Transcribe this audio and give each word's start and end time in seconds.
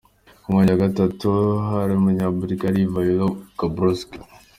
Ku 0.41 0.47
mwanya 0.51 0.71
wa 0.73 0.83
gatatu 0.85 1.29
hari 1.69 1.91
umunya- 1.95 2.33
Bulgaria, 2.39 2.85
Ivaïlo 2.87 3.27
Gabrovski. 3.57 4.17